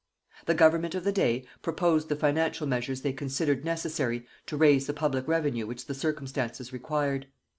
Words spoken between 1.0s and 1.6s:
the day